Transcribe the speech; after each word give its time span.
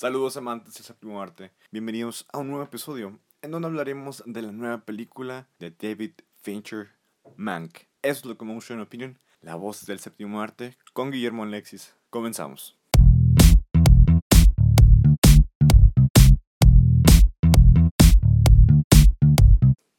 Saludos 0.00 0.38
amantes 0.38 0.72
del 0.72 0.84
séptimo 0.84 1.20
arte. 1.20 1.52
Bienvenidos 1.70 2.26
a 2.32 2.38
un 2.38 2.48
nuevo 2.48 2.64
episodio 2.64 3.20
en 3.42 3.50
donde 3.50 3.68
hablaremos 3.68 4.22
de 4.24 4.40
la 4.40 4.50
nueva 4.50 4.86
película 4.86 5.46
de 5.58 5.72
David 5.72 6.12
Fincher, 6.40 6.92
Mank. 7.36 7.80
Es 8.00 8.24
Locomotion 8.24 8.80
Opinion, 8.80 9.18
la 9.42 9.56
voz 9.56 9.84
del 9.84 9.98
séptimo 9.98 10.40
arte, 10.40 10.78
con 10.94 11.10
Guillermo 11.10 11.42
Alexis. 11.42 11.94
Comenzamos. 12.08 12.78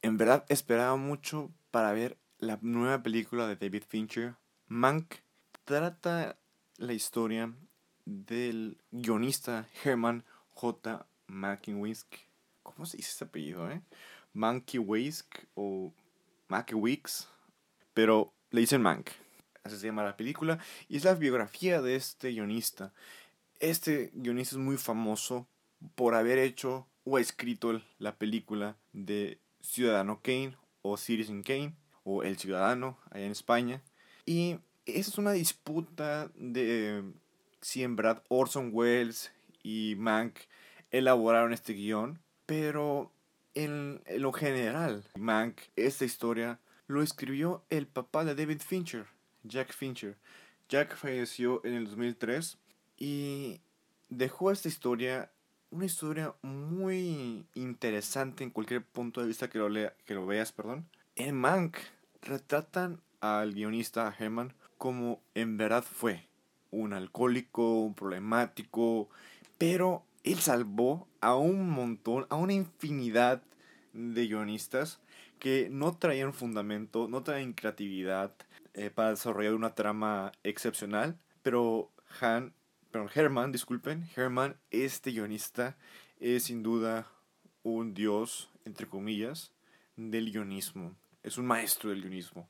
En 0.01 0.17
verdad 0.17 0.45
esperaba 0.49 0.95
mucho 0.95 1.51
para 1.69 1.93
ver 1.93 2.17
la 2.39 2.57
nueva 2.63 3.03
película 3.03 3.45
de 3.45 3.55
David 3.55 3.83
Fincher, 3.87 4.35
Mank. 4.65 5.17
Trata 5.63 6.39
la 6.77 6.93
historia 6.93 7.53
del 8.05 8.77
guionista 8.91 9.67
Herman 9.83 10.23
J. 10.53 11.05
Mankiewicz. 11.27 12.05
¿Cómo 12.63 12.85
se 12.85 12.97
dice 12.97 13.11
ese 13.11 13.23
apellido, 13.25 13.69
eh? 13.69 13.81
Mankiewicz 14.33 15.25
o 15.55 15.93
Mankiewicz. 16.47 17.27
Pero 17.93 18.33
le 18.51 18.61
dicen 18.61 18.81
Mank. 18.81 19.09
Así 19.63 19.77
se 19.77 19.87
llama 19.87 20.03
la 20.03 20.17
película. 20.17 20.59
Y 20.87 20.97
es 20.97 21.03
la 21.03 21.15
biografía 21.15 21.81
de 21.81 21.95
este 21.95 22.31
guionista. 22.31 22.93
Este 23.59 24.11
guionista 24.13 24.55
es 24.55 24.61
muy 24.61 24.77
famoso 24.77 25.47
por 25.95 26.15
haber 26.15 26.37
hecho 26.37 26.87
o 27.03 27.17
escrito 27.17 27.81
la 27.99 28.15
película 28.15 28.77
de 28.93 29.39
Ciudadano 29.61 30.21
Kane 30.21 30.55
o 30.81 30.97
Citizen 30.97 31.43
Kane 31.43 31.75
o 32.03 32.23
El 32.23 32.37
Ciudadano 32.37 32.97
allá 33.11 33.25
en 33.25 33.31
España. 33.31 33.81
Y 34.25 34.59
esa 34.85 35.11
es 35.11 35.17
una 35.17 35.31
disputa 35.31 36.31
de 36.35 37.03
en 37.75 37.95
Brad 37.95 38.21
Orson 38.27 38.71
Welles 38.73 39.31
y 39.63 39.95
Mank 39.97 40.39
elaboraron 40.91 41.53
este 41.53 41.73
guion, 41.73 42.19
pero 42.45 43.11
en, 43.53 44.01
lo 44.17 44.33
general, 44.33 45.03
Mank, 45.15 45.61
esta 45.75 46.05
historia, 46.05 46.59
lo 46.87 47.01
escribió 47.01 47.63
el 47.69 47.87
papá 47.87 48.25
de 48.25 48.35
David 48.35 48.61
Fincher, 48.61 49.05
Jack 49.43 49.73
Fincher. 49.73 50.17
Jack 50.67 50.95
falleció 50.95 51.63
en 51.65 51.73
el 51.73 51.85
2003 51.85 52.57
y 52.97 53.61
dejó 54.09 54.51
esta 54.51 54.67
historia, 54.67 55.31
una 55.69 55.85
historia 55.85 56.33
muy 56.41 57.45
interesante 57.53 58.43
en 58.43 58.49
cualquier 58.49 58.83
punto 58.83 59.21
de 59.21 59.27
vista 59.27 59.49
que 59.49 59.59
lo, 59.59 59.69
lea, 59.69 59.93
que 60.05 60.13
lo 60.13 60.25
veas, 60.25 60.51
perdón. 60.51 60.87
En 61.15 61.35
Mank 61.35 61.77
retratan 62.21 63.01
al 63.21 63.53
guionista 63.53 64.13
Herman 64.17 64.53
como 64.77 65.21
en 65.35 65.57
verdad 65.57 65.83
fue 65.83 66.30
un 66.71 66.93
alcohólico, 66.93 67.81
un 67.81 67.93
problemático, 67.93 69.09
pero 69.57 70.03
él 70.23 70.39
salvó 70.39 71.07
a 71.19 71.35
un 71.35 71.69
montón, 71.69 72.25
a 72.29 72.35
una 72.35 72.53
infinidad 72.53 73.41
de 73.93 74.27
guionistas 74.27 74.99
que 75.39 75.69
no 75.71 75.95
traían 75.97 76.33
fundamento, 76.33 77.07
no 77.07 77.23
traían 77.23 77.53
creatividad 77.53 78.33
eh, 78.73 78.89
para 78.89 79.09
desarrollar 79.11 79.53
una 79.53 79.75
trama 79.75 80.31
excepcional, 80.43 81.17
pero 81.41 81.91
Han, 82.21 82.53
pero 82.91 83.09
Herman, 83.13 83.51
disculpen, 83.51 84.07
Herman, 84.15 84.55
este 84.69 85.11
guionista 85.11 85.77
es 86.19 86.43
sin 86.43 86.61
duda 86.61 87.07
un 87.63 87.93
dios, 87.93 88.49
entre 88.65 88.87
comillas, 88.87 89.51
del 89.95 90.31
guionismo. 90.31 90.95
Es 91.23 91.37
un 91.37 91.45
maestro 91.45 91.89
del 91.89 92.01
guionismo. 92.01 92.49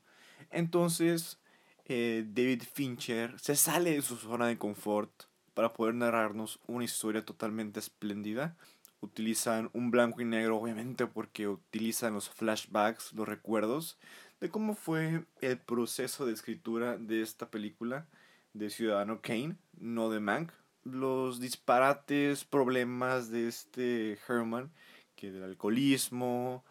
Entonces, 0.50 1.38
eh, 1.84 2.24
David 2.26 2.62
Fincher 2.72 3.38
se 3.40 3.56
sale 3.56 3.92
de 3.92 4.02
su 4.02 4.16
zona 4.16 4.46
de 4.46 4.58
confort 4.58 5.24
para 5.54 5.72
poder 5.72 5.94
narrarnos 5.94 6.60
una 6.66 6.84
historia 6.84 7.24
totalmente 7.24 7.80
espléndida. 7.80 8.56
Utilizan 9.00 9.68
un 9.72 9.90
blanco 9.90 10.20
y 10.20 10.24
negro, 10.24 10.58
obviamente, 10.58 11.06
porque 11.06 11.48
utilizan 11.48 12.14
los 12.14 12.30
flashbacks, 12.30 13.12
los 13.12 13.28
recuerdos 13.28 13.98
de 14.40 14.48
cómo 14.50 14.74
fue 14.74 15.24
el 15.40 15.58
proceso 15.58 16.26
de 16.26 16.32
escritura 16.32 16.96
de 16.96 17.22
esta 17.22 17.50
película 17.50 18.06
de 18.54 18.70
Ciudadano 18.70 19.20
Kane, 19.20 19.56
no 19.78 20.10
de 20.10 20.20
Mank. 20.20 20.52
Los 20.84 21.40
disparates, 21.40 22.44
problemas 22.44 23.30
de 23.30 23.46
este 23.46 24.18
Herman, 24.26 24.72
que 25.14 25.30
del 25.30 25.44
alcoholismo, 25.44 26.64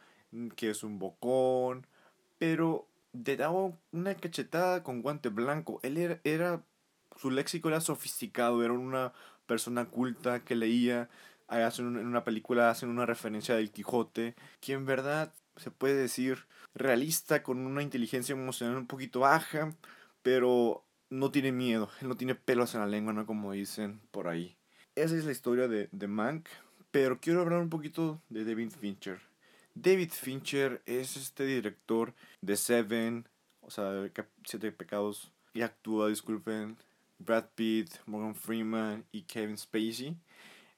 que 0.57 0.69
es 0.69 0.83
un 0.83 0.99
bocón, 0.99 1.87
pero 2.37 2.87
te 3.23 3.37
daba 3.37 3.71
una 3.91 4.15
cachetada 4.15 4.83
con 4.83 5.01
guante 5.01 5.29
blanco. 5.29 5.79
Él 5.83 6.19
era, 6.23 6.63
su 7.17 7.31
léxico 7.31 7.69
era 7.69 7.81
sofisticado, 7.81 8.63
era 8.63 8.73
una 8.73 9.13
persona 9.45 9.85
culta 9.85 10.43
que 10.43 10.55
leía, 10.55 11.09
hacen 11.47 11.97
en 11.97 12.07
una 12.07 12.23
película 12.23 12.69
hacen 12.69 12.89
una 12.89 13.05
referencia 13.05 13.55
del 13.55 13.71
Quijote, 13.71 14.35
que 14.61 14.73
en 14.73 14.85
verdad 14.85 15.33
se 15.57 15.71
puede 15.71 15.95
decir 15.95 16.45
realista, 16.73 17.43
con 17.43 17.65
una 17.65 17.83
inteligencia 17.83 18.33
emocional 18.33 18.77
un 18.77 18.87
poquito 18.87 19.21
baja, 19.21 19.75
pero 20.21 20.85
no 21.09 21.31
tiene 21.31 21.51
miedo, 21.51 21.89
él 21.99 22.07
no 22.07 22.15
tiene 22.15 22.35
pelos 22.35 22.73
en 22.73 22.81
la 22.81 22.87
lengua, 22.87 23.11
¿no? 23.11 23.25
Como 23.25 23.51
dicen 23.51 23.99
por 24.11 24.27
ahí. 24.27 24.55
Esa 24.95 25.15
es 25.17 25.25
la 25.25 25.31
historia 25.31 25.67
de, 25.67 25.89
de 25.91 26.07
Mank, 26.07 26.47
pero 26.91 27.19
quiero 27.19 27.41
hablar 27.41 27.59
un 27.59 27.69
poquito 27.69 28.21
de 28.29 28.45
David 28.45 28.71
Fincher. 28.71 29.30
David 29.75 30.11
Fincher 30.11 30.81
es 30.85 31.15
este 31.15 31.45
director 31.45 32.13
de 32.41 32.57
Seven, 32.57 33.27
o 33.61 33.69
sea, 33.69 34.09
Siete 34.45 34.71
Pecados, 34.71 35.31
y 35.53 35.61
actúa, 35.61 36.09
disculpen, 36.09 36.77
Brad 37.19 37.45
Pitt, 37.55 37.89
Morgan 38.05 38.35
Freeman 38.35 39.05
y 39.11 39.23
Kevin 39.23 39.57
Spacey. 39.57 40.17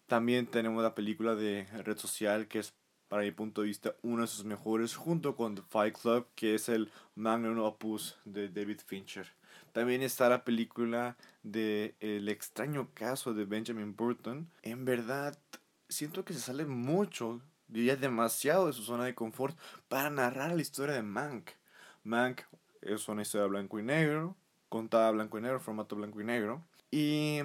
También 0.07 0.45
tenemos 0.45 0.83
la 0.83 0.95
película 0.95 1.35
de 1.35 1.65
Red 1.83 1.97
Social, 1.97 2.47
que 2.47 2.59
es, 2.59 2.73
para 3.07 3.23
mi 3.23 3.31
punto 3.31 3.61
de 3.61 3.67
vista, 3.67 3.95
una 4.01 4.23
de 4.23 4.27
sus 4.27 4.45
mejores, 4.45 4.95
junto 4.95 5.35
con 5.35 5.55
The 5.55 5.61
Fight 5.69 5.97
Club, 5.97 6.27
que 6.35 6.55
es 6.55 6.69
el 6.69 6.91
magnum 7.15 7.59
opus 7.59 8.17
de 8.25 8.49
David 8.49 8.79
Fincher. 8.85 9.27
También 9.71 10.01
está 10.03 10.29
la 10.29 10.43
película 10.43 11.17
de 11.41 11.95
El 11.99 12.29
extraño 12.29 12.89
caso 12.93 13.33
de 13.33 13.45
Benjamin 13.45 13.95
Burton. 13.95 14.49
En 14.61 14.85
verdad, 14.85 15.37
siento 15.89 16.23
que 16.25 16.33
se 16.33 16.39
sale 16.39 16.65
mucho 16.65 17.41
diría 17.73 17.95
demasiado 17.95 18.67
de 18.67 18.73
su 18.73 18.83
zona 18.83 19.05
de 19.05 19.15
confort 19.15 19.57
para 19.89 20.09
narrar 20.09 20.53
la 20.53 20.61
historia 20.61 20.95
de 20.95 21.01
Mank. 21.01 21.49
Mank 22.03 22.41
es 22.81 23.07
una 23.07 23.23
historia 23.23 23.47
blanco 23.47 23.79
y 23.79 23.83
negro, 23.83 24.35
contada 24.69 25.11
blanco 25.11 25.37
y 25.39 25.41
negro, 25.41 25.59
formato 25.59 25.95
blanco 25.95 26.21
y 26.21 26.23
negro. 26.23 26.63
Y 26.91 27.39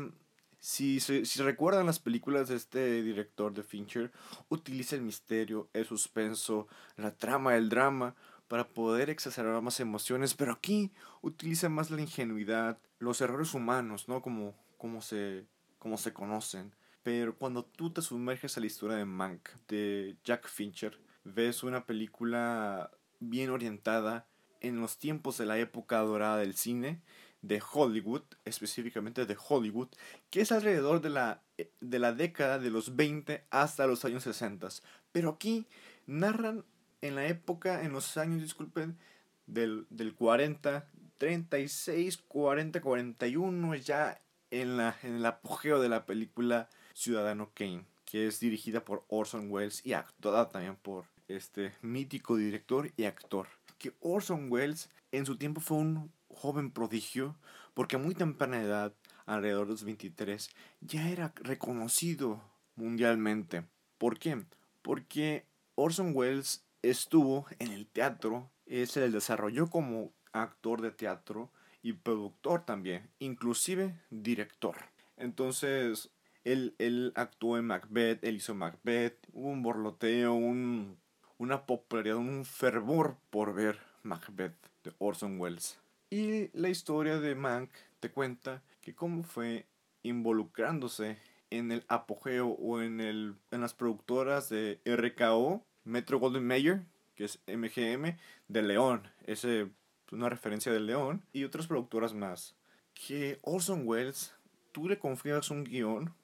si, 0.61 1.01
si, 1.01 1.25
si, 1.25 1.43
recuerdan 1.43 1.87
las 1.87 1.99
películas 1.99 2.49
de 2.49 2.57
este 2.57 3.03
director 3.03 3.55
de 3.55 3.63
Fincher, 3.63 4.13
utiliza 4.49 4.97
el 4.97 5.03
misterio, 5.03 5.69
el 5.73 5.87
suspenso, 5.87 6.69
la 6.97 7.13
trama, 7.13 7.57
el 7.57 7.69
drama 7.69 8.15
para 8.49 8.69
poder 8.69 9.11
exacerbar 9.11 9.63
más 9.63 9.81
emociones, 9.81 10.35
pero 10.35 10.53
aquí 10.53 10.91
utiliza 11.23 11.69
más 11.69 11.91
la 11.91 12.01
ingenuidad, 12.01 12.79
los 12.99 13.21
errores 13.21 13.55
humanos, 13.55 14.09
¿no? 14.09 14.21
Como, 14.21 14.55
como, 14.77 15.01
se, 15.01 15.47
como 15.79 15.97
se 15.97 16.13
conocen. 16.13 16.73
Pero 17.03 17.37
cuando 17.37 17.65
tú 17.65 17.91
te 17.93 18.03
sumerges 18.03 18.57
a 18.57 18.61
la 18.61 18.67
historia 18.67 18.97
de 18.97 19.05
Mank, 19.05 19.49
de 19.69 20.17
Jack 20.25 20.49
Fincher, 20.49 20.99
ves 21.25 21.63
una 21.63 21.87
película 21.87 22.91
bien 23.21 23.51
orientada 23.51 24.27
en 24.61 24.81
los 24.81 24.99
tiempos 24.99 25.39
de 25.39 25.47
la 25.47 25.59
época 25.59 25.99
dorada 26.01 26.39
del 26.39 26.55
cine, 26.55 27.01
de 27.43 27.63
Hollywood, 27.73 28.23
específicamente 28.45 29.25
de 29.25 29.37
Hollywood, 29.49 29.89
que 30.31 30.41
es 30.41 30.51
alrededor 30.51 31.01
de 31.01 31.11
la, 31.11 31.43
de 31.81 31.99
la 31.99 32.13
década 32.13 32.59
de 32.59 32.71
los 32.71 32.97
20 32.97 33.45
hasta 33.51 33.87
los 33.87 34.05
años 34.05 34.25
60. 34.25 34.69
Pero 35.13 35.31
aquí 35.31 35.67
narran 36.07 36.65
en 37.01 37.15
la 37.15 37.27
época, 37.27 37.85
en 37.85 37.93
los 37.93 38.17
años, 38.17 38.43
disculpen, 38.43 38.99
del, 39.47 39.87
del 39.91 40.15
40, 40.15 40.89
36, 41.19 42.17
40, 42.17 42.81
41, 42.81 43.75
ya 43.77 44.21
en, 44.51 44.77
la, 44.77 44.97
en 45.03 45.17
el 45.17 45.27
apogeo 45.27 45.81
de 45.81 45.89
la 45.89 46.07
película 46.07 46.69
Ciudadano 46.99 47.53
Kane, 47.55 47.85
que 48.05 48.27
es 48.27 48.41
dirigida 48.41 48.85
por 48.85 49.05
Orson 49.07 49.53
Welles 49.53 49.87
y 49.87 49.93
actuada 49.93 50.49
también 50.49 50.75
por 50.75 51.05
este 51.29 51.73
mítico 51.81 52.37
director 52.37 52.91
y 52.97 53.05
actor. 53.05 53.47
Que 53.79 53.93
Orson 54.01 54.51
Welles 54.51 54.91
en 55.13 55.25
su 55.25 55.37
tiempo 55.37 55.61
fue 55.61 55.77
un 55.77 56.11
joven 56.29 56.73
prodigio 56.73 57.37
porque 57.75 57.95
a 57.95 58.01
muy 58.01 58.17
temprana 58.17 58.61
edad, 58.61 58.93
alrededor 59.27 59.67
de 59.67 59.75
los 59.75 59.85
23, 59.85 60.51
ya 60.81 61.09
era 61.09 61.33
reconocido 61.37 62.43
mundialmente. 62.75 63.63
¿Por 63.97 64.19
qué? 64.19 64.45
Porque 64.83 65.47
Orson 65.77 66.11
Welles 66.17 66.65
estuvo 66.83 67.47
en 67.61 67.71
el 67.71 67.87
teatro, 67.87 68.51
se 68.67 68.99
le 68.99 69.11
desarrolló 69.11 69.71
como 69.71 70.13
actor 70.33 70.81
de 70.81 70.91
teatro 70.91 71.53
y 71.81 71.93
productor 71.93 72.65
también, 72.65 73.09
inclusive 73.21 74.01
director. 74.11 74.77
Entonces, 75.17 76.11
él, 76.53 77.13
actuó 77.15 77.59
en 77.59 77.67
Macbeth, 77.67 78.23
él 78.25 78.37
hizo 78.37 78.55
Macbeth, 78.55 79.17
hubo 79.33 79.49
un 79.49 79.63
borloteo, 79.63 80.35
un, 80.35 80.97
una 81.39 81.67
popularidad, 81.67 82.17
un 82.17 82.45
fervor 82.45 83.17
por 83.31 83.55
ver 83.55 83.79
Macbeth 84.03 84.57
de 84.85 84.93
Orson 84.99 85.39
Welles. 85.41 85.79
Y 86.11 86.49
la 86.59 86.69
historia 86.69 87.19
de 87.19 87.35
Mank 87.35 87.71
te 88.01 88.11
cuenta 88.11 88.63
que 88.81 88.95
cómo 88.95 89.23
fue 89.23 89.67
involucrándose 90.03 91.19
en 91.51 91.73
el 91.73 91.85
apogeo 91.89 92.49
o 92.49 92.81
en, 92.81 93.01
el, 93.01 93.35
en 93.51 93.61
las 93.61 93.75
productoras 93.75 94.49
de 94.49 94.81
RKO, 94.85 95.65
Metro 95.85 96.19
Golden 96.19 96.47
Mayer, 96.47 96.83
que 97.15 97.25
es 97.25 97.41
MGM, 97.47 98.17
de 98.49 98.63
León, 98.63 99.09
ese 99.27 99.69
una 100.11 100.31
referencia 100.31 100.73
del 100.73 100.87
León, 100.87 101.23
y 101.33 101.45
otras 101.45 101.67
productoras 101.67 102.15
más. 102.15 102.55
Que 102.95 103.39
Orson 103.43 103.83
Welles, 103.85 104.35
tú 104.73 104.89
le 104.89 104.99
confías 104.99 105.51
un 105.51 105.65
guion 105.65 106.15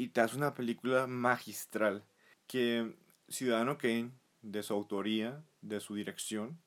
y 0.00 0.08
te 0.08 0.22
hace 0.22 0.34
una 0.38 0.54
película 0.54 1.06
magistral. 1.06 2.02
Que 2.46 2.96
Ciudadano 3.28 3.76
Kane, 3.76 4.12
de 4.40 4.62
su 4.62 4.72
autoría, 4.72 5.44
de 5.60 5.78
su 5.78 5.94
dirección 5.94 6.58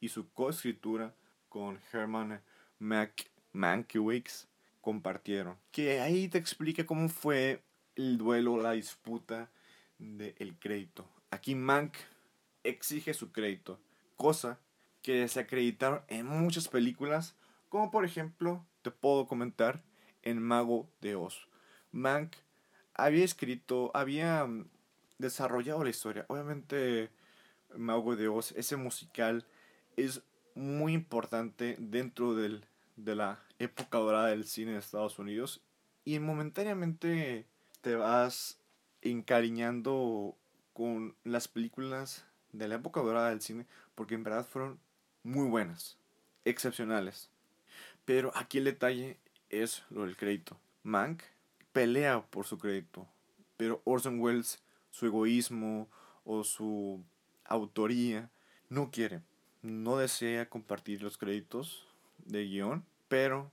y 0.00 0.10
su 0.10 0.30
coescritura 0.34 1.14
con 1.48 1.80
Herman 1.90 2.42
Mac 2.78 3.30
Mankiewicz 3.52 4.48
compartieron. 4.82 5.56
Que 5.72 6.02
ahí 6.02 6.28
te 6.28 6.36
explica 6.36 6.84
cómo 6.84 7.08
fue 7.08 7.62
el 7.96 8.18
duelo, 8.18 8.60
la 8.60 8.72
disputa 8.72 9.50
del 9.96 10.58
crédito. 10.58 11.08
Aquí 11.30 11.54
Mank 11.54 11.94
exige 12.64 13.14
su 13.14 13.32
crédito, 13.32 13.80
cosa 14.16 14.60
que 15.00 15.26
se 15.28 15.40
acreditaron 15.40 16.02
en 16.08 16.26
muchas 16.26 16.68
películas, 16.68 17.34
como 17.70 17.90
por 17.90 18.04
ejemplo, 18.04 18.62
te 18.82 18.90
puedo 18.90 19.26
comentar, 19.26 19.82
en 20.20 20.42
Mago 20.42 20.90
de 21.00 21.14
Oz. 21.16 21.48
Mank 21.90 22.34
había 22.94 23.24
escrito, 23.24 23.90
había 23.94 24.44
mm, 24.44 24.66
desarrollado 25.18 25.84
la 25.84 25.90
historia. 25.90 26.24
Obviamente, 26.28 27.10
Mago 27.76 28.16
de 28.16 28.28
Oz, 28.28 28.52
ese 28.52 28.76
musical, 28.76 29.46
es 29.96 30.22
muy 30.54 30.92
importante 30.92 31.76
dentro 31.78 32.34
del, 32.34 32.64
de 32.96 33.16
la 33.16 33.40
época 33.58 33.98
dorada 33.98 34.28
del 34.28 34.46
cine 34.46 34.72
de 34.72 34.78
Estados 34.78 35.18
Unidos. 35.18 35.60
Y 36.04 36.18
momentáneamente 36.18 37.46
te 37.80 37.96
vas 37.96 38.58
encariñando 39.02 40.36
con 40.72 41.14
las 41.24 41.48
películas 41.48 42.24
de 42.52 42.68
la 42.68 42.76
época 42.76 43.00
dorada 43.00 43.30
del 43.30 43.40
cine, 43.40 43.66
porque 43.94 44.14
en 44.14 44.24
verdad 44.24 44.46
fueron 44.46 44.78
muy 45.22 45.48
buenas, 45.48 45.98
excepcionales. 46.44 47.30
Pero 48.04 48.32
aquí 48.34 48.58
el 48.58 48.64
detalle 48.64 49.18
es 49.48 49.82
lo 49.90 50.04
del 50.04 50.16
crédito. 50.16 50.58
Mank 50.82 51.22
pelea 51.74 52.22
por 52.30 52.46
su 52.46 52.56
crédito, 52.56 53.06
pero 53.56 53.82
Orson 53.84 54.20
Welles, 54.20 54.62
su 54.90 55.06
egoísmo 55.06 55.90
o 56.24 56.44
su 56.44 57.04
autoría, 57.44 58.30
no 58.70 58.92
quiere, 58.92 59.22
no 59.60 59.98
desea 59.98 60.48
compartir 60.48 61.02
los 61.02 61.18
créditos 61.18 61.86
de 62.24 62.44
guion, 62.44 62.86
pero 63.08 63.50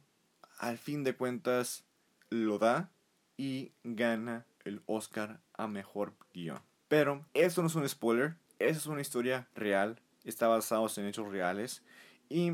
al 0.60 0.78
fin 0.78 1.04
de 1.04 1.16
cuentas 1.16 1.84
lo 2.30 2.60
da 2.60 2.92
y 3.38 3.72
gana 3.84 4.46
el 4.66 4.84
Oscar 4.86 5.42
a 5.54 5.66
mejor 5.68 6.14
guion. 6.32 6.62
Pero 6.88 7.26
esto 7.34 7.62
no 7.62 7.70
es 7.70 7.76
un 7.76 7.90
spoiler, 7.90 8.36
es 8.60 8.86
una 8.86 9.02
historia 9.02 9.48
real, 9.56 10.00
está 10.24 10.48
basado 10.48 10.88
en 10.96 11.08
hechos 11.08 11.28
reales 11.28 11.82
y 12.30 12.54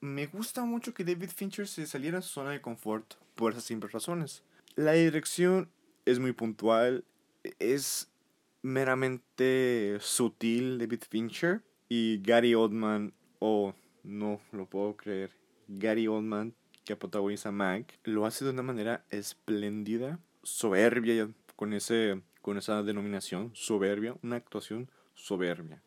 me 0.00 0.26
gusta 0.26 0.64
mucho 0.64 0.94
que 0.94 1.04
David 1.04 1.30
Fincher 1.34 1.66
se 1.66 1.88
saliera 1.88 2.18
de 2.18 2.22
su 2.22 2.28
zona 2.28 2.50
de 2.52 2.60
confort 2.60 3.14
por 3.34 3.50
esas 3.50 3.64
simples 3.64 3.92
razones. 3.92 4.44
La 4.78 4.92
dirección 4.92 5.68
es 6.04 6.20
muy 6.20 6.30
puntual, 6.30 7.04
es 7.58 8.12
meramente 8.62 9.98
sutil 9.98 10.78
David 10.78 11.02
Fincher 11.10 11.62
y 11.88 12.22
Gary 12.22 12.54
Oldman, 12.54 13.12
oh, 13.40 13.74
no 14.04 14.40
lo 14.52 14.66
puedo 14.66 14.96
creer, 14.96 15.32
Gary 15.66 16.06
Oldman 16.06 16.54
que 16.84 16.94
protagoniza 16.94 17.50
Mac, 17.50 17.98
lo 18.04 18.24
hace 18.24 18.44
de 18.44 18.52
una 18.52 18.62
manera 18.62 19.04
espléndida, 19.10 20.20
soberbia 20.44 21.28
con 21.56 21.72
ese 21.72 22.22
con 22.40 22.56
esa 22.56 22.84
denominación, 22.84 23.50
soberbia, 23.54 24.14
una 24.22 24.36
actuación 24.36 24.88
soberbia. 25.16 25.82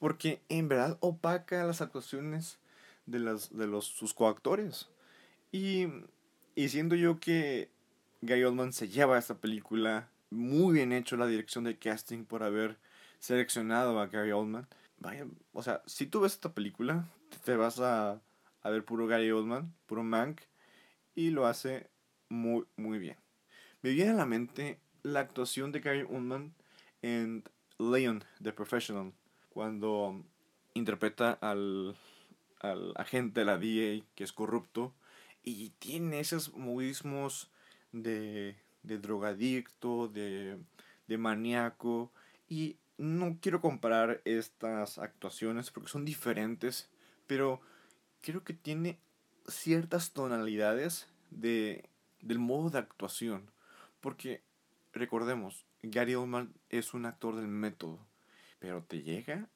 Porque 0.00 0.40
en 0.48 0.66
verdad 0.66 0.98
opaca 0.98 1.62
las 1.62 1.80
actuaciones 1.80 2.58
de, 3.06 3.20
las, 3.20 3.56
de 3.56 3.68
los, 3.68 3.84
sus 3.84 4.12
coactores. 4.12 4.88
Y, 5.52 5.86
y 6.56 6.68
siendo 6.70 6.96
yo 6.96 7.20
que 7.20 7.72
Gary 8.24 8.44
Oldman 8.44 8.72
se 8.72 8.88
lleva 8.88 9.16
a 9.16 9.18
esta 9.18 9.38
película, 9.38 10.08
muy 10.30 10.72
bien 10.72 10.92
hecho 10.92 11.16
la 11.16 11.26
dirección 11.26 11.64
de 11.64 11.78
casting 11.78 12.24
por 12.24 12.42
haber 12.42 12.78
seleccionado 13.18 14.00
a 14.00 14.06
Gary 14.06 14.32
Oldman. 14.32 14.66
Vaya, 14.98 15.26
o 15.52 15.62
sea, 15.62 15.82
si 15.84 16.06
tú 16.06 16.20
ves 16.20 16.32
esta 16.32 16.54
película, 16.54 17.06
te 17.44 17.54
vas 17.56 17.80
a, 17.80 18.22
a 18.62 18.70
ver 18.70 18.82
puro 18.84 19.06
Gary 19.06 19.30
Oldman, 19.30 19.74
puro 19.86 20.02
Mank, 20.02 20.40
y 21.14 21.30
lo 21.30 21.46
hace 21.46 21.90
muy, 22.30 22.64
muy 22.76 22.98
bien. 22.98 23.16
Me 23.82 23.90
viene 23.90 24.12
a 24.12 24.14
la 24.14 24.26
mente 24.26 24.80
la 25.02 25.20
actuación 25.20 25.70
de 25.70 25.80
Gary 25.80 26.02
Oldman 26.02 26.54
en 27.02 27.44
Leon, 27.78 28.24
The 28.42 28.54
Professional, 28.54 29.12
cuando 29.50 30.24
interpreta 30.72 31.32
al, 31.42 31.94
al 32.60 32.94
agente 32.96 33.40
de 33.40 33.46
la 33.46 33.58
DA 33.58 34.02
que 34.14 34.24
es 34.24 34.32
corrupto 34.32 34.94
y 35.42 35.70
tiene 35.78 36.20
esos 36.20 36.54
modismos 36.54 37.50
de, 38.02 38.56
de 38.82 38.98
drogadicto, 38.98 40.08
de, 40.08 40.58
de 41.06 41.18
maníaco 41.18 42.12
y 42.48 42.76
no 42.98 43.38
quiero 43.40 43.60
comparar 43.60 44.20
estas 44.24 44.98
actuaciones 44.98 45.70
porque 45.70 45.88
son 45.88 46.04
diferentes, 46.04 46.90
pero 47.26 47.60
creo 48.20 48.44
que 48.44 48.52
tiene 48.52 48.98
ciertas 49.48 50.12
tonalidades 50.12 51.08
de, 51.30 51.88
del 52.20 52.38
modo 52.38 52.70
de 52.70 52.78
actuación. 52.78 53.50
Porque 54.00 54.42
recordemos, 54.92 55.64
Gary 55.82 56.14
Oldman 56.14 56.52
es 56.68 56.94
un 56.94 57.06
actor 57.06 57.36
del 57.36 57.48
método, 57.48 58.06
pero 58.58 58.82
te 58.82 59.02
llega, 59.02 59.48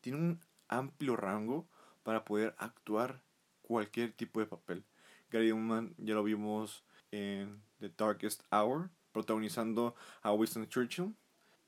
tiene 0.00 0.18
un 0.18 0.40
amplio 0.68 1.16
rango 1.16 1.68
para 2.02 2.24
poder 2.24 2.54
actuar 2.58 3.22
cualquier 3.62 4.12
tipo 4.12 4.40
de 4.40 4.46
papel. 4.46 4.84
Gary 5.30 5.50
Oldman 5.50 5.94
ya 5.98 6.14
lo 6.14 6.24
vimos 6.24 6.84
en 7.10 7.62
The 7.82 7.92
Darkest 7.96 8.44
Hour, 8.52 8.90
protagonizando 9.10 9.96
a 10.22 10.32
Winston 10.32 10.68
Churchill 10.68 11.14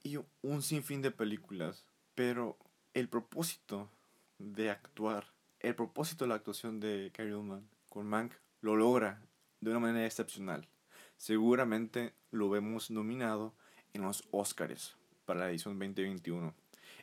y 0.04 0.18
un 0.42 0.62
sinfín 0.62 1.02
de 1.02 1.10
películas. 1.10 1.84
Pero 2.14 2.56
el 2.94 3.08
propósito 3.08 3.90
de 4.38 4.70
actuar, 4.70 5.26
el 5.58 5.74
propósito 5.74 6.24
de 6.24 6.28
la 6.28 6.36
actuación 6.36 6.78
de 6.78 7.10
Gary 7.16 7.32
Oldman 7.32 7.68
con 7.88 8.06
Mank 8.06 8.32
lo 8.60 8.76
logra 8.76 9.20
de 9.60 9.70
una 9.70 9.80
manera 9.80 10.06
excepcional. 10.06 10.68
Seguramente 11.16 12.14
lo 12.30 12.48
vemos 12.48 12.90
nominado 12.90 13.52
en 13.92 14.02
los 14.02 14.22
Oscars 14.30 14.96
para 15.24 15.40
la 15.40 15.50
edición 15.50 15.78
2021. 15.78 16.54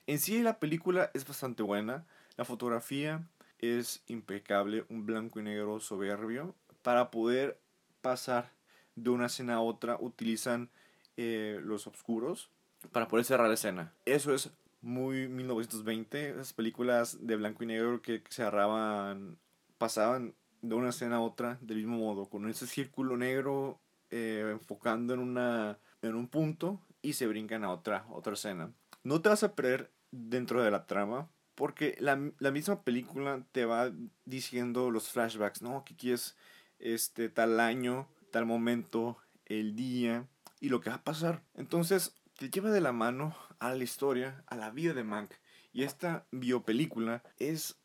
En 0.07 0.19
sí 0.19 0.41
la 0.41 0.57
película 0.57 1.11
es 1.13 1.27
bastante 1.27 1.63
buena, 1.63 2.05
la 2.37 2.45
fotografía 2.45 3.27
es 3.59 4.03
impecable, 4.07 4.85
un 4.87 5.05
blanco 5.05 5.39
y 5.39 5.43
negro 5.43 5.81
soberbio. 5.81 6.55
Para 6.81 7.11
poder 7.11 7.59
pasar 8.01 8.51
de 8.95 9.09
una 9.09 9.27
escena 9.27 9.55
a 9.55 9.61
otra 9.61 9.97
utilizan 9.99 10.69
eh, 11.17 11.59
los 11.63 11.87
oscuros 11.87 12.49
para 12.91 13.07
poder 13.07 13.25
cerrar 13.25 13.47
la 13.47 13.53
escena. 13.53 13.93
Eso 14.05 14.33
es 14.33 14.51
muy 14.81 15.27
1920, 15.27 16.31
esas 16.31 16.53
películas 16.53 17.25
de 17.25 17.35
blanco 17.35 17.63
y 17.63 17.67
negro 17.67 18.01
que 18.01 18.23
cerraban, 18.29 19.37
pasaban 19.77 20.33
de 20.61 20.75
una 20.75 20.89
escena 20.89 21.17
a 21.17 21.21
otra 21.21 21.57
del 21.61 21.77
mismo 21.77 21.97
modo, 21.97 22.25
con 22.25 22.49
ese 22.49 22.67
círculo 22.67 23.17
negro 23.17 23.79
eh, 24.09 24.47
enfocando 24.51 25.13
en, 25.13 25.19
una, 25.19 25.77
en 26.01 26.15
un 26.15 26.27
punto 26.27 26.81
y 27.01 27.13
se 27.13 27.27
brincan 27.27 27.63
a 27.63 27.71
otra, 27.71 28.05
otra 28.09 28.33
escena. 28.33 28.71
No 29.03 29.21
te 29.21 29.29
vas 29.29 29.43
a 29.43 29.55
perder 29.55 29.91
dentro 30.11 30.61
de 30.63 30.71
la 30.71 30.85
trama 30.85 31.29
porque 31.55 31.95
la, 31.99 32.19
la 32.39 32.51
misma 32.51 32.81
película 32.83 33.43
te 33.51 33.65
va 33.65 33.91
diciendo 34.25 34.89
los 34.91 35.09
flashbacks, 35.09 35.61
¿no? 35.61 35.83
Que 35.85 35.95
quieres 35.95 36.35
este, 36.79 37.29
tal 37.29 37.59
año, 37.59 38.07
tal 38.31 38.45
momento, 38.45 39.17
el 39.45 39.75
día 39.75 40.27
y 40.59 40.69
lo 40.69 40.81
que 40.81 40.89
va 40.89 40.97
a 40.97 41.03
pasar. 41.03 41.43
Entonces 41.53 42.15
te 42.37 42.49
lleva 42.49 42.71
de 42.71 42.81
la 42.81 42.91
mano 42.91 43.35
a 43.59 43.73
la 43.73 43.83
historia, 43.83 44.43
a 44.47 44.55
la 44.55 44.71
vida 44.71 44.93
de 44.93 45.03
Mank. 45.03 45.33
Y 45.73 45.83
esta 45.83 46.25
biopelícula 46.31 47.23
es, 47.37 47.79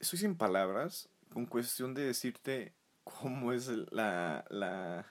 soy 0.00 0.18
sin 0.18 0.36
palabras, 0.36 1.08
con 1.30 1.46
cuestión 1.46 1.94
de 1.94 2.04
decirte 2.04 2.74
cómo 3.04 3.52
es 3.52 3.68
la, 3.68 4.44
la, 4.50 5.06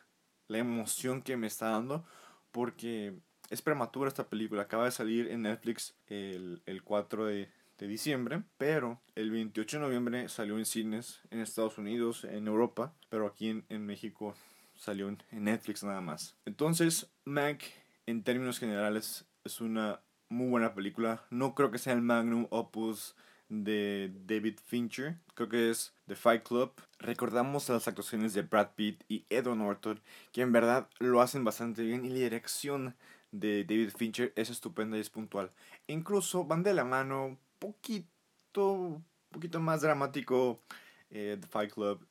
la 0.48 0.58
emoción 0.58 1.22
que 1.22 1.38
me 1.38 1.48
está 1.48 1.70
dando, 1.70 2.06
porque 2.52 3.20
es 3.50 3.62
prematura 3.62 4.10
esta 4.10 4.30
película, 4.30 4.64
acaba 4.64 4.86
de 4.86 4.92
salir 4.92 5.28
en 5.30 5.44
Netflix 5.44 5.96
el, 6.08 6.62
el 6.66 6.84
4 6.84 7.26
de, 7.26 7.50
de, 7.78 7.88
diciembre, 7.88 8.44
pero 8.58 9.02
el 9.16 9.32
28 9.32 9.78
de 9.78 9.84
noviembre 9.84 10.30
salió 10.30 10.58
en 10.58 10.66
cines 10.66 11.22
en 11.32 11.40
Estados 11.40 11.78
Unidos, 11.78 12.26
en 12.26 12.48
Europa, 12.48 12.94
pero 13.10 13.26
aquí 13.26 13.50
en, 13.50 13.66
en 13.70 13.86
México 13.86 14.36
salió 14.80 15.10
en, 15.10 15.20
Netflix 15.32 15.84
nada 15.84 16.02
más. 16.02 16.36
Entonces, 16.46 17.12
Mac, 17.26 17.64
en 18.06 18.24
términos 18.24 18.60
generales, 18.60 19.26
es 19.44 19.62
una 19.62 20.00
muy 20.30 20.48
buena 20.48 20.74
película. 20.74 21.24
No 21.30 21.54
creo 21.54 21.70
que 21.70 21.78
sea 21.78 21.94
el 21.94 22.02
magnum 22.02 22.48
opus 22.50 23.16
de 23.50 24.14
David 24.26 24.60
Fincher, 24.64 25.18
creo 25.34 25.50
que 25.50 25.70
es 25.70 25.94
The 26.08 26.16
Fight 26.16 26.44
Club. 26.44 26.72
Recordamos 27.00 27.68
las 27.70 27.88
actuaciones 27.88 28.34
de 28.34 28.44
Brad 28.44 28.70
Pitt 28.76 29.04
y 29.10 29.26
Edward 29.30 29.58
Norton, 29.58 30.02
que 30.32 30.42
en 30.42 30.52
verdad 30.52 30.88
lo 31.00 31.22
hacen 31.22 31.44
bastante 31.44 31.84
bien 31.84 32.06
y 32.06 32.10
la 32.10 32.16
dirección 32.16 32.96
de 33.32 33.64
David 33.64 33.92
Fincher 33.96 34.34
es 34.36 34.50
estupenda 34.50 34.98
y 34.98 35.02
es 35.02 35.10
puntual. 35.10 35.52
incluso 35.88 36.46
van 36.46 36.64
de 36.64 36.74
la 36.74 36.84
mano 36.84 37.38
poquito, 37.60 39.02
poquito 39.30 39.60
más 39.60 39.82
dramático 39.82 40.62
eh, 41.10 41.38
The 41.40 41.48
Fight 41.48 41.74
Club 41.74 42.08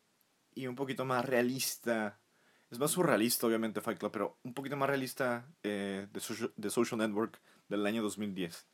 y 0.54 0.66
un 0.66 0.74
poquito 0.74 1.04
más 1.04 1.24
realista. 1.24 2.18
Es 2.70 2.78
más 2.78 2.90
surrealista, 2.90 3.46
obviamente, 3.46 3.80
Fight 3.80 3.98
Club, 3.98 4.12
pero 4.12 4.38
un 4.42 4.52
poquito 4.52 4.76
más 4.76 4.88
realista 4.88 5.46
eh, 5.62 6.06
de, 6.12 6.20
Social, 6.20 6.52
de 6.56 6.70
Social 6.70 6.98
Network 6.98 7.40
del 7.68 7.86
año 7.86 8.02
2010. 8.02 8.66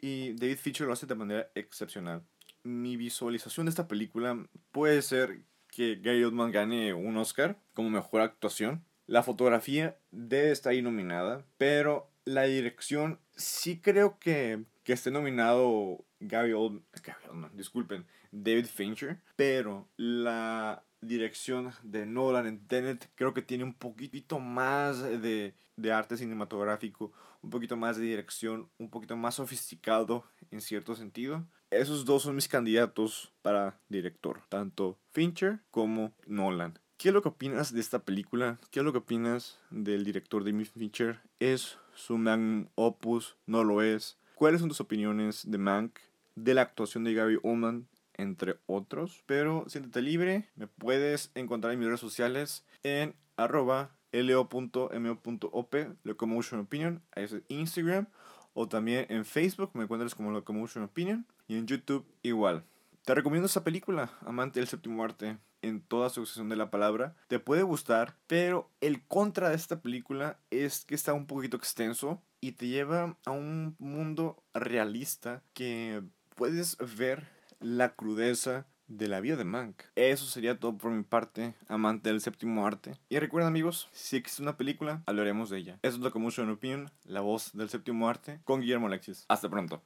Y 0.00 0.32
David 0.34 0.58
Fincher 0.58 0.86
lo 0.86 0.92
hace 0.92 1.06
de 1.06 1.14
manera 1.14 1.50
excepcional. 1.54 2.22
Mi 2.62 2.96
visualización 2.96 3.66
de 3.66 3.70
esta 3.70 3.88
película 3.88 4.46
puede 4.70 5.02
ser 5.02 5.42
que 5.68 5.96
Gary 5.96 6.24
Oldman 6.24 6.52
gane 6.52 6.94
un 6.94 7.16
Oscar 7.16 7.58
como 7.74 7.90
mejor 7.90 8.20
actuación. 8.20 8.84
La 9.06 9.22
fotografía 9.22 9.98
debe 10.10 10.52
estar 10.52 10.72
ahí 10.72 10.82
nominada, 10.82 11.44
pero 11.58 12.10
la 12.24 12.44
dirección 12.44 13.18
sí 13.34 13.80
creo 13.80 14.18
que, 14.18 14.64
que 14.84 14.92
esté 14.92 15.10
nominado 15.10 16.04
Gary 16.20 16.52
Oldman, 16.52 16.84
Gary 17.02 17.28
Oldman, 17.28 17.56
disculpen, 17.56 18.06
David 18.32 18.66
Fincher, 18.66 19.20
pero 19.36 19.88
la 19.96 20.82
dirección 21.00 21.72
de 21.82 22.06
Nolan 22.06 22.46
en 22.46 22.66
Tenet 22.66 23.10
creo 23.14 23.34
que 23.34 23.42
tiene 23.42 23.64
un 23.64 23.74
poquito 23.74 24.38
más 24.38 25.02
de, 25.02 25.54
de 25.76 25.92
arte 25.92 26.16
cinematográfico, 26.16 27.12
un 27.42 27.50
poquito 27.50 27.76
más 27.76 27.96
de 27.96 28.04
dirección, 28.04 28.68
un 28.78 28.90
poquito 28.90 29.16
más 29.16 29.36
sofisticado 29.36 30.24
en 30.50 30.60
cierto 30.60 30.94
sentido. 30.94 31.46
Esos 31.70 32.04
dos 32.04 32.24
son 32.24 32.34
mis 32.34 32.48
candidatos 32.48 33.32
para 33.42 33.78
director, 33.88 34.42
tanto 34.48 34.98
Fincher 35.12 35.60
como 35.70 36.12
Nolan. 36.26 36.78
¿Qué 37.00 37.08
es 37.08 37.14
lo 37.14 37.22
que 37.22 37.30
opinas 37.30 37.72
de 37.72 37.80
esta 37.80 38.00
película? 38.00 38.60
¿Qué 38.70 38.80
es 38.80 38.84
lo 38.84 38.92
que 38.92 38.98
opinas 38.98 39.58
del 39.70 40.04
director 40.04 40.44
de 40.44 40.64
Fincher? 40.66 41.20
¿Es 41.38 41.78
su 41.94 42.18
magnum 42.18 42.66
opus? 42.74 43.36
¿No 43.46 43.64
lo 43.64 43.80
es? 43.80 44.18
¿Cuáles 44.40 44.60
son 44.60 44.70
tus 44.70 44.80
opiniones 44.80 45.50
de 45.50 45.58
Mank? 45.58 45.98
De 46.34 46.54
la 46.54 46.62
actuación 46.62 47.04
de 47.04 47.12
Gary 47.12 47.38
Oldman 47.42 47.86
entre 48.14 48.56
otros. 48.64 49.22
Pero 49.26 49.66
siéntete 49.68 50.00
libre, 50.00 50.48
me 50.56 50.66
puedes 50.66 51.30
encontrar 51.34 51.74
en 51.74 51.78
mis 51.78 51.88
redes 51.88 52.00
sociales 52.00 52.64
en 52.82 53.14
arroba 53.36 53.90
lo.mo.op, 54.12 55.74
Locomotion 56.04 56.60
Opinion, 56.60 57.02
ahí 57.14 57.24
es 57.24 57.36
Instagram, 57.48 58.06
o 58.54 58.66
también 58.66 59.04
en 59.10 59.26
Facebook 59.26 59.72
me 59.74 59.82
encuentras 59.82 60.14
como 60.14 60.30
Locomotion 60.30 60.84
Opinion, 60.84 61.26
y 61.46 61.58
en 61.58 61.66
YouTube 61.66 62.06
igual. 62.22 62.64
Te 63.04 63.14
recomiendo 63.14 63.44
esta 63.44 63.62
película, 63.62 64.10
Amante 64.24 64.58
del 64.58 64.70
Séptimo 64.70 65.04
Arte, 65.04 65.36
en 65.60 65.82
toda 65.82 66.08
su 66.08 66.24
de 66.24 66.56
la 66.56 66.70
palabra. 66.70 67.14
Te 67.28 67.40
puede 67.40 67.62
gustar, 67.62 68.16
pero 68.26 68.70
el 68.80 69.02
contra 69.06 69.50
de 69.50 69.56
esta 69.56 69.82
película 69.82 70.38
es 70.48 70.86
que 70.86 70.94
está 70.94 71.12
un 71.12 71.26
poquito 71.26 71.58
extenso 71.58 72.22
y 72.40 72.52
te 72.52 72.68
lleva 72.68 73.16
a 73.24 73.30
un 73.30 73.76
mundo 73.78 74.42
realista 74.54 75.42
que 75.52 76.02
puedes 76.34 76.76
ver 76.96 77.28
la 77.60 77.94
crudeza 77.94 78.66
de 78.88 79.08
la 79.08 79.20
vida 79.20 79.36
de 79.36 79.44
Mank. 79.44 79.82
Eso 79.94 80.26
sería 80.26 80.58
todo 80.58 80.76
por 80.76 80.90
mi 80.90 81.04
parte, 81.04 81.54
amante 81.68 82.10
del 82.10 82.20
séptimo 82.20 82.66
arte. 82.66 82.92
Y 83.08 83.18
recuerda 83.18 83.48
amigos, 83.48 83.88
si 83.92 84.16
existe 84.16 84.42
una 84.42 84.56
película, 84.56 85.02
hablaremos 85.06 85.48
de 85.50 85.58
ella. 85.58 85.78
Eso 85.82 85.96
es 85.96 86.02
lo 86.02 86.12
que 86.12 86.18
mucho 86.18 86.42
en 86.42 86.50
opinión, 86.50 86.90
la 87.04 87.20
voz 87.20 87.52
del 87.52 87.68
séptimo 87.68 88.08
arte, 88.08 88.40
con 88.44 88.60
Guillermo 88.60 88.88
Alexis. 88.88 89.24
Hasta 89.28 89.48
pronto. 89.48 89.82